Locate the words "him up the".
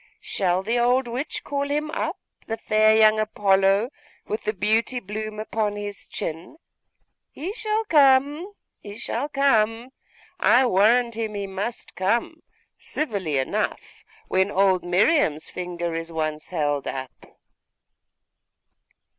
1.69-2.57